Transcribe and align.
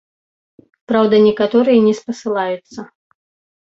Праўда, 0.93 1.15
некаторыя 1.27 1.79
не 1.87 1.93
спасылаюцца. 2.03 2.79